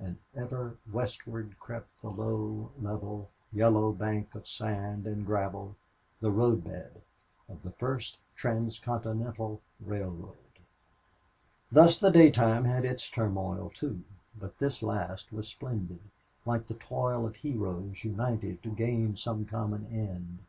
[0.00, 5.76] And ever westward crept the low, level, yellow bank of sand and gravel
[6.18, 7.02] the road bed
[7.48, 10.34] of the first transcontinental railway.
[11.70, 14.02] Thus the daytime had its turmoil, too,
[14.36, 16.00] but this last was splendid,
[16.44, 20.40] like the toil of heroes united to gain some common end.